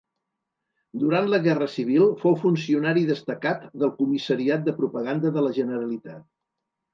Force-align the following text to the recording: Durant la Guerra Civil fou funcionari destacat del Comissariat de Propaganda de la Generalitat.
Durant 1.01 1.27
la 1.33 1.39
Guerra 1.47 1.67
Civil 1.73 2.05
fou 2.23 2.37
funcionari 2.45 3.03
destacat 3.09 3.69
del 3.83 3.93
Comissariat 4.01 4.65
de 4.71 4.75
Propaganda 4.81 5.35
de 5.37 5.45
la 5.49 5.55
Generalitat. 5.61 6.27